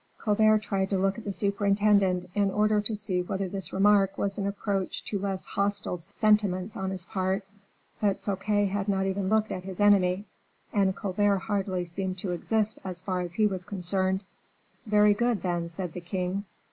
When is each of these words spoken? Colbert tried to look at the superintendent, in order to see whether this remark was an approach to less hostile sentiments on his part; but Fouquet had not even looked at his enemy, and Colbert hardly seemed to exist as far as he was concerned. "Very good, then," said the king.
Colbert 0.17 0.57
tried 0.63 0.89
to 0.89 0.97
look 0.97 1.19
at 1.19 1.25
the 1.25 1.31
superintendent, 1.31 2.25
in 2.33 2.49
order 2.49 2.81
to 2.81 2.95
see 2.95 3.21
whether 3.21 3.47
this 3.47 3.71
remark 3.71 4.17
was 4.17 4.39
an 4.39 4.47
approach 4.47 5.03
to 5.05 5.19
less 5.19 5.45
hostile 5.45 5.95
sentiments 5.95 6.75
on 6.75 6.89
his 6.89 7.05
part; 7.05 7.45
but 8.01 8.19
Fouquet 8.23 8.65
had 8.65 8.87
not 8.87 9.05
even 9.05 9.29
looked 9.29 9.51
at 9.51 9.63
his 9.63 9.79
enemy, 9.79 10.25
and 10.73 10.95
Colbert 10.95 11.37
hardly 11.37 11.85
seemed 11.85 12.17
to 12.17 12.31
exist 12.31 12.79
as 12.83 12.99
far 12.99 13.19
as 13.21 13.35
he 13.35 13.45
was 13.45 13.63
concerned. 13.63 14.23
"Very 14.87 15.13
good, 15.13 15.43
then," 15.43 15.69
said 15.69 15.93
the 15.93 16.01
king. 16.01 16.45